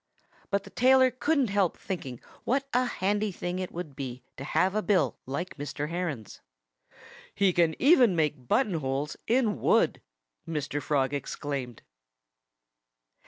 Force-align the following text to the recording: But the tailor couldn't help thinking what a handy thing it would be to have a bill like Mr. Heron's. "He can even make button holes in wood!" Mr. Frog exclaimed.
But 0.49 0.63
the 0.63 0.71
tailor 0.71 1.11
couldn't 1.11 1.49
help 1.51 1.77
thinking 1.77 2.19
what 2.43 2.67
a 2.73 2.85
handy 2.85 3.31
thing 3.31 3.59
it 3.59 3.71
would 3.71 3.95
be 3.95 4.23
to 4.35 4.43
have 4.43 4.73
a 4.73 4.81
bill 4.81 5.19
like 5.27 5.57
Mr. 5.59 5.89
Heron's. 5.91 6.41
"He 7.35 7.53
can 7.53 7.79
even 7.79 8.15
make 8.15 8.47
button 8.47 8.73
holes 8.79 9.15
in 9.27 9.59
wood!" 9.61 10.01
Mr. 10.49 10.81
Frog 10.81 11.13
exclaimed. 11.13 11.83